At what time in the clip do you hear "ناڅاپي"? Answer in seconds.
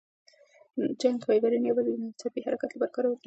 2.03-2.39